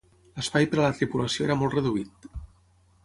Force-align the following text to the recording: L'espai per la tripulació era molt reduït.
L'espai 0.37 0.65
per 0.71 0.79
la 0.79 0.89
tripulació 1.01 1.45
era 1.49 1.59
molt 1.61 1.77
reduït. 1.79 2.29